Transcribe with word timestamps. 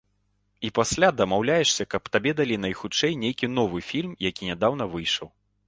І 0.69 0.69
пасля 0.79 1.09
дамаўляешся, 1.19 1.87
каб 1.93 2.09
табе 2.17 2.31
далі 2.41 2.55
найхутчэй 2.65 3.13
нейкі 3.27 3.53
новы 3.61 3.85
фільм, 3.91 4.19
які 4.31 4.51
нядаўна 4.53 4.93
выйшаў. 4.99 5.35